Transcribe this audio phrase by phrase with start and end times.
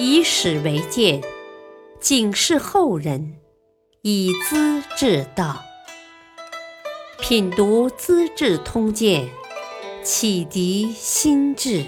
[0.00, 1.20] 以史为鉴，
[1.98, 3.40] 警示后人，
[4.02, 5.60] 以资治道。
[7.20, 9.28] 品读《资治通鉴》，
[10.04, 11.84] 启迪心智。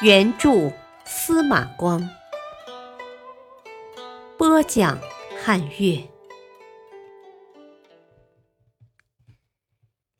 [0.00, 0.72] 原著
[1.04, 2.08] 司马光，
[4.38, 4.96] 播讲
[5.42, 6.08] 汉乐。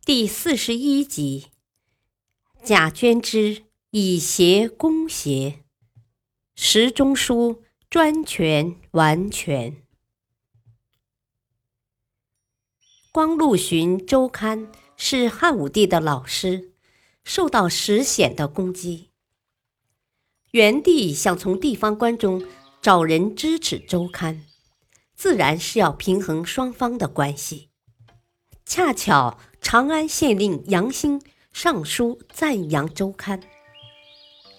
[0.04, 1.46] 第四十一集：
[2.64, 3.62] 贾捐之
[3.92, 5.64] 以邪攻邪，
[6.54, 9.82] 时中书专权完全。
[13.10, 16.72] 光禄寻周刊是汉武帝的老师，
[17.24, 19.10] 受到石显的攻击。
[20.52, 22.46] 元帝想从地方官中
[22.80, 24.46] 找人支持周刊，
[25.16, 27.70] 自然是要平衡双方的关系。
[28.64, 29.38] 恰巧。
[29.62, 31.20] 长安县令杨兴
[31.52, 33.42] 上书赞扬周刊，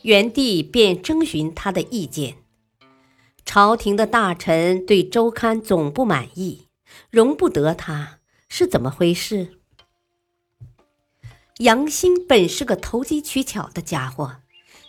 [0.04, 2.38] 元帝便征询他的意见。
[3.46, 6.68] 朝廷的大臣对周刊总不满意，
[7.10, 9.60] 容不得他，是怎么回事？
[11.60, 14.38] 杨兴本是个投机取巧的家伙，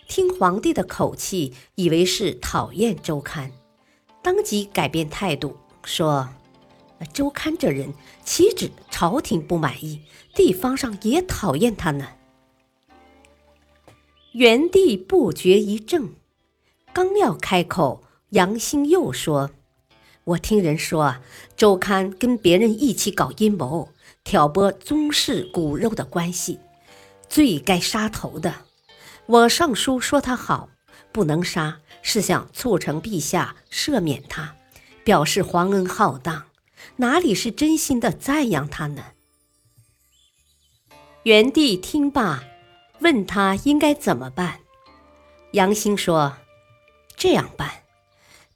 [0.09, 3.53] 听皇帝的口气，以为是讨厌周刊，
[4.23, 6.29] 当即改变态度，说。
[7.13, 7.93] 周刊这人
[8.25, 10.03] 岂止朝廷不满意，
[10.37, 12.07] 地方上也讨厌他呢。
[14.33, 16.15] 元帝不觉一怔，
[16.95, 19.51] 刚要开口，杨兴又说
[20.25, 21.17] ：“我听人说，
[21.55, 23.91] 周刊跟别人一起搞阴谋，
[24.25, 26.59] 挑拨宗室骨肉的关系，
[27.29, 28.55] 最该杀头的。
[29.27, 30.71] 我上书说他好，
[31.13, 34.57] 不能杀，是想促成陛下赦免他，
[35.05, 36.45] 表示皇恩浩荡。”
[36.97, 39.05] 哪里是真心的赞扬他呢？
[41.23, 42.43] 元帝听罢，
[43.03, 44.61] 问他应该怎么办。
[45.53, 46.37] 杨兴说
[47.17, 47.71] ：“这样办，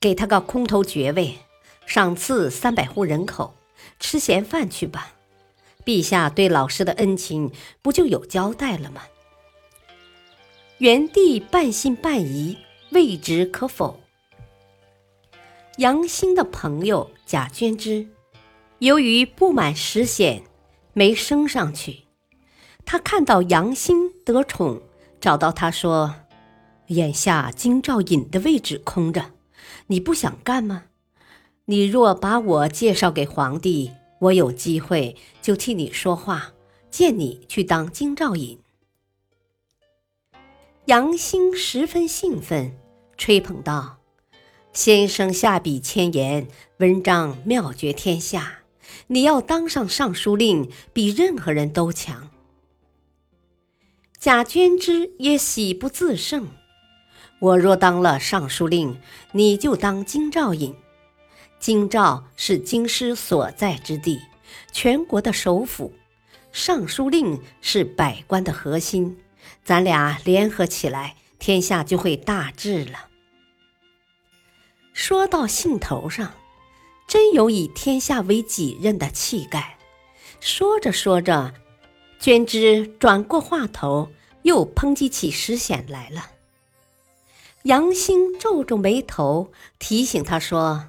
[0.00, 1.36] 给他个空头爵位，
[1.84, 3.54] 赏赐三百户人口，
[4.00, 5.12] 吃闲饭去吧。
[5.84, 7.52] 陛下对老师的恩情，
[7.82, 9.02] 不就有交代了吗？”
[10.78, 12.58] 元帝半信半疑，
[12.90, 14.00] 未知可否。
[15.78, 18.08] 杨兴的朋友贾捐之。
[18.78, 20.42] 由于不满实显，
[20.92, 22.05] 没升上去。
[22.86, 24.80] 他看到杨兴得宠，
[25.20, 26.14] 找到他说
[26.88, 29.32] ：“眼下京兆尹的位置空着，
[29.88, 30.84] 你不想干吗？
[31.64, 36.52] 你若把我介绍给皇帝，我有机会就替你说话，
[36.88, 38.56] 荐你去当京兆尹。”
[40.86, 42.78] 杨兴十分兴奋，
[43.16, 43.98] 吹捧道
[44.72, 46.46] ：“先生下笔千言，
[46.78, 48.60] 文章妙绝天下。”
[49.08, 52.30] 你要当上尚书令，比任何人都强。
[54.18, 56.48] 贾捐之也喜不自胜。
[57.38, 58.98] 我若当了尚书令，
[59.32, 60.74] 你就当京兆尹。
[61.58, 64.20] 京兆是京师所在之地，
[64.72, 65.92] 全国的首府。
[66.52, 69.18] 尚书令是百官的核心，
[69.64, 73.08] 咱俩联合起来，天下就会大治了。
[74.92, 76.32] 说到兴头上。
[77.08, 79.78] 真有以天下为己任的气概。
[80.40, 81.54] 说着说着，
[82.18, 84.08] 捐之转过话头，
[84.42, 86.30] 又抨击起石显来了。
[87.62, 90.88] 杨兴皱皱眉头，提醒他说：“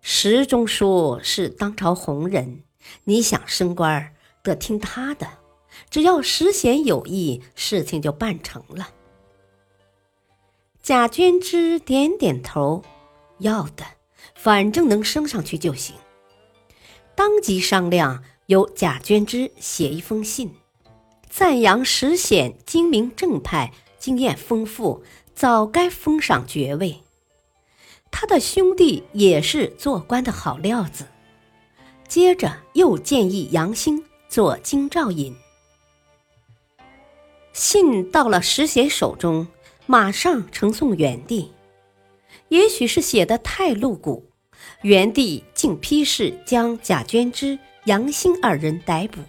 [0.00, 2.62] 石中书是当朝红人，
[3.04, 5.28] 你想升官得听他的。
[5.90, 8.90] 只要石显有意，事情就办成了。”
[10.82, 12.82] 贾娟之点点头，
[13.38, 13.84] 要的。
[14.34, 15.94] 反正能升上去就行。
[17.14, 20.54] 当即商量，由贾捐之写一封信，
[21.28, 25.02] 赞扬石显精明正派、经验丰富，
[25.34, 27.00] 早该封赏爵位。
[28.10, 31.06] 他的兄弟也是做官的好料子。
[32.06, 35.34] 接着又建议杨兴做京兆尹。
[37.52, 39.48] 信到了石显手中，
[39.86, 41.50] 马上呈送元帝。
[42.48, 44.30] 也许是写的太露骨，
[44.82, 49.20] 元帝竟批示将贾捐之、杨兴二人逮捕，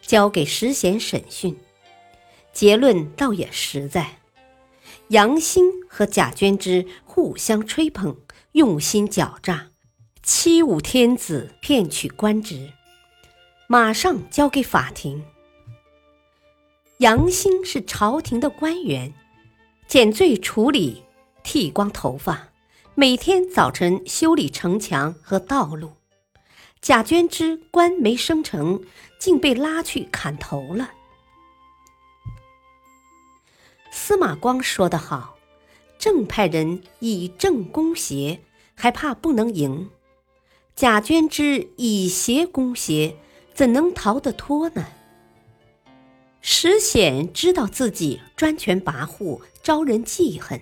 [0.00, 1.58] 交给石显审讯。
[2.52, 4.18] 结论倒也实在，
[5.08, 8.16] 杨兴和贾娟之互相吹捧，
[8.52, 9.70] 用心狡诈，
[10.22, 12.72] 欺侮天子，骗取官职，
[13.66, 15.24] 马上交给法庭。
[16.98, 19.12] 杨兴是朝廷的官员，
[19.88, 21.02] 减罪处理。
[21.42, 22.50] 剃光头发，
[22.94, 25.92] 每天早晨修理城墙和道路。
[26.82, 28.82] 贾捐之官没升成，
[29.18, 30.92] 竟被拉去砍头了。
[33.92, 35.36] 司马光说得好
[35.98, 38.40] ：“正派人以正攻邪，
[38.74, 39.90] 还怕不能赢；
[40.74, 43.16] 贾捐之以邪攻邪，
[43.52, 44.86] 怎能逃得脱呢？”
[46.40, 50.58] 石显知道自己专权跋扈，招人记恨。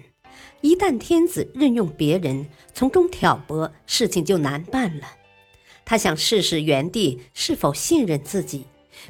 [0.63, 5.07] 一旦天子任用别人，从中挑拨，事情就难办了。
[5.89, 8.67] 他想试试元帝是否信任自己，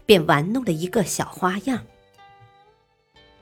[0.06, 1.84] 便玩弄了一个小花样。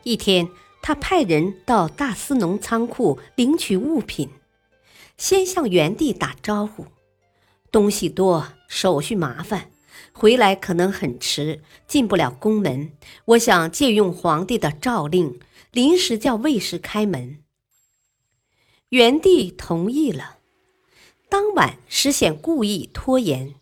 [0.04, 0.48] 一天，
[0.80, 4.30] 他派人到大司农仓库领取物品，
[5.18, 6.86] 先向元帝打招呼
[7.70, 9.70] ：“东西多，手续麻烦。”
[10.12, 12.92] 回来可能很迟，进不了宫门。
[13.26, 15.38] 我想借用皇帝的诏令，
[15.72, 17.40] 临时叫卫士开门。
[18.88, 20.35] 元帝同意了。
[21.28, 23.54] 当晚，石显故意拖延，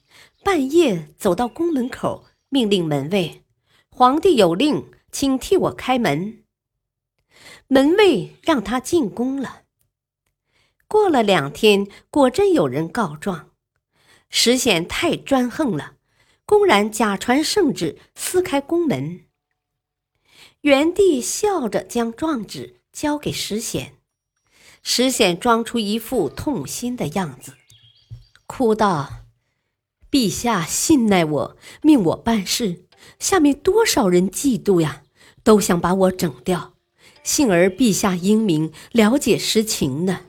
[0.43, 3.43] 半夜走到宫门口，命令门卫
[3.89, 6.45] ：“皇帝有令，请替我开门。”
[7.69, 9.63] 门卫让他进宫了。
[10.87, 13.51] 过了两天，果真有人告状，
[14.29, 15.95] 石显太专横了。
[16.45, 19.25] 公然假传圣旨，撕开宫门。
[20.61, 23.97] 元帝笑着将状纸交给石显，
[24.87, 27.55] 石显装出一副痛心的样子，
[28.47, 29.25] 哭道
[30.13, 32.85] ：“陛下信赖我，命我办事，
[33.19, 35.03] 下面多少人嫉妒呀，
[35.43, 36.75] 都想把我整掉。
[37.23, 40.21] 幸而陛下英明，了解实情呢。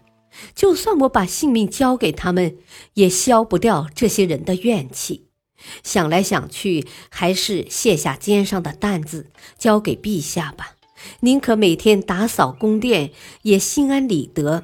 [0.55, 2.57] 就算我把性命交给他们，
[2.93, 5.27] 也消不掉这些人的怨气。”
[5.83, 10.74] 想来想去，还是卸下肩上的担子，交给陛下吧。
[11.21, 13.11] 宁可每天打扫宫殿，
[13.43, 14.63] 也心安理得。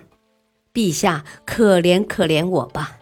[0.74, 2.98] 陛下可怜可怜我吧。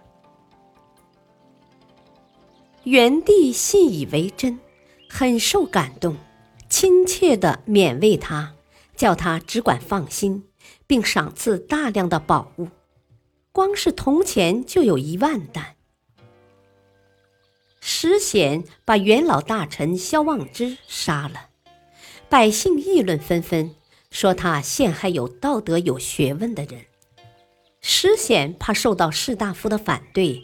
[2.84, 4.60] 元帝信以为真，
[5.08, 6.18] 很受感动，
[6.68, 8.56] 亲切地勉慰他，
[8.96, 10.46] 叫他只管放心，
[10.88, 12.70] 并赏赐大量的宝物，
[13.52, 15.76] 光是铜钱就有一万担。
[17.82, 21.49] 石显把元老大臣萧望之杀了，
[22.30, 23.74] 百姓议论纷纷，
[24.12, 26.86] 说他陷害有道德、有学问的人。
[27.82, 30.44] 石显怕受到士大夫的反对，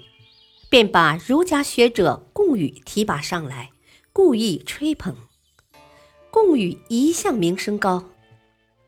[0.68, 3.70] 便把儒家学者贡禹提拔上来，
[4.12, 5.16] 故意吹捧。
[6.32, 8.04] 贡禹一向名声高，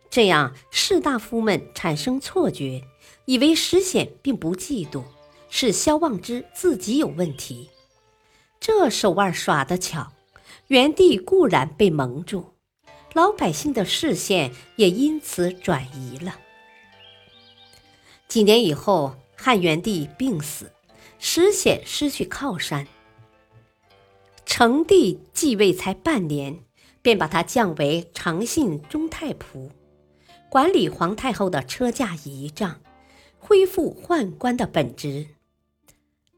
[0.10, 2.82] 这样士大夫们产生错觉，
[3.26, 5.04] 以为石显并不嫉妒，
[5.52, 7.70] 是萧望之自己有问题。
[8.60, 10.14] 这手腕耍得巧，
[10.70, 12.54] 元帝固然被蒙住，
[13.18, 16.38] 老百姓的视线也因此转移了。
[18.28, 20.72] 几年以后，汉元帝病死，
[21.18, 22.86] 石显失去靠山。
[24.46, 26.60] 成帝继位才半年，
[27.02, 29.72] 便把他降为长信中太仆，
[30.48, 32.82] 管理皇太后的车驾仪仗，
[33.40, 35.26] 恢复宦官的本职。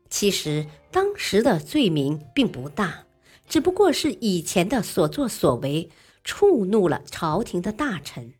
[0.10, 3.04] 其实当时的罪名并不大，
[3.50, 5.90] 只不过是以前的所作所为
[6.30, 8.36] 触怒了朝廷的大臣，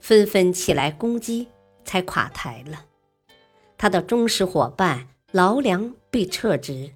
[0.00, 1.48] 纷纷起来攻击，
[1.84, 2.86] 才垮台了。
[3.76, 6.94] 他的忠实伙伴劳良被撤职，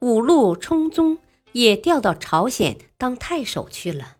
[0.00, 1.18] 五路冲宗
[1.52, 4.16] 也调到朝鲜当太守去了。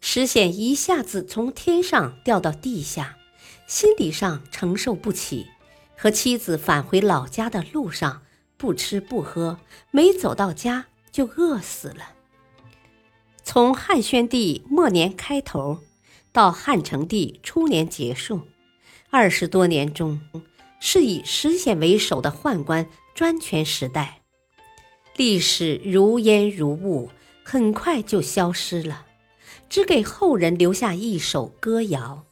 [0.00, 3.18] 石显一下子从天上掉到地下，
[3.66, 5.48] 心理上承受不起。
[5.96, 8.22] 和妻子返回老家的路上，
[8.56, 9.58] 不吃不喝，
[9.90, 12.14] 没走到家就饿死了。
[13.44, 15.80] 从汉宣帝末年开头，
[16.32, 18.42] 到汉成帝初年结束，
[19.10, 20.20] 二十多年中，
[20.80, 24.20] 是以石显为首的宦官专权时代。
[25.16, 27.10] 历史如烟如雾，
[27.44, 29.06] 很快就消失了，
[29.68, 32.24] 只给后人留下一首歌谣：“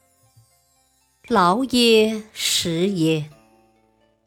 [1.29, 3.29] 劳耶，食耶。”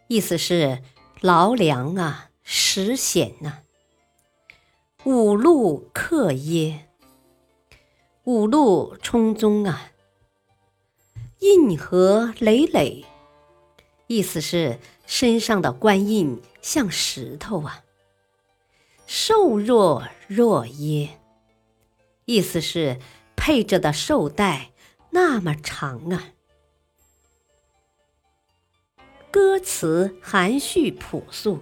[0.08, 0.84] 意思是
[1.22, 3.60] 劳粮啊，食显呐。
[5.06, 6.88] 五路克耶，
[8.24, 9.92] 五路冲宗啊。
[11.40, 13.04] 印河累累，
[14.08, 17.84] 意思是身上的官印像石头啊。
[19.06, 21.20] 绶若若耶，
[22.24, 22.98] 意思是
[23.36, 24.72] 配着的绶带
[25.10, 26.30] 那么长啊。
[29.30, 31.60] 歌词含蓄朴素，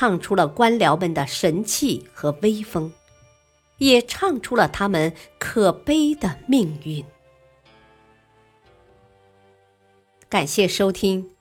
[0.00, 2.92] 唱出了官僚们的神气和威风，
[3.78, 7.04] 也唱出了他们可悲的命运。
[10.28, 11.32] 感谢收听，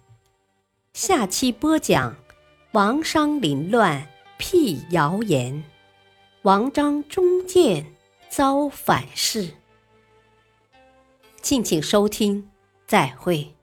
[0.92, 2.16] 下期播讲：
[2.72, 4.08] 王商凌乱
[4.40, 5.64] 辟谣言，
[6.42, 7.94] 王章中箭
[8.28, 9.52] 遭反噬。
[11.44, 12.50] 敬请收听，
[12.88, 13.57] 再会。